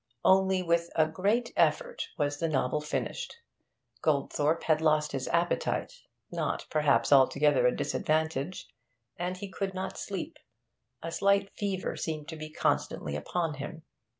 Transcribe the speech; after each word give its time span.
Only 0.25 0.63
with 0.63 0.89
a 0.95 1.07
great 1.07 1.53
effort 1.55 2.07
was 2.17 2.39
the 2.39 2.47
novel 2.47 2.81
finished. 2.81 3.37
Goldthorpe 4.01 4.63
had 4.63 4.81
lost 4.81 5.11
his 5.11 5.27
appetite 5.27 5.93
(not, 6.31 6.65
perhaps, 6.71 7.13
altogether 7.13 7.67
a 7.67 7.75
disadvantage), 7.75 8.67
and 9.19 9.37
he 9.37 9.47
could 9.47 9.75
not 9.75 9.99
sleep; 9.99 10.39
a 11.03 11.11
slight 11.11 11.51
fever 11.55 11.95
seemed 11.95 12.27
to 12.29 12.35
be 12.35 12.49
constantly 12.49 13.15
upon 13.15 13.53
him. 13.61 13.83